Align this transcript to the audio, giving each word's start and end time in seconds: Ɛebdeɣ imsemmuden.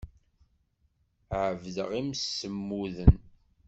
Ɛebdeɣ 1.45 1.89
imsemmuden. 1.99 3.15